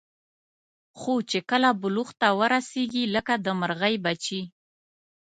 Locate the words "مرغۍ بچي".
3.59-4.41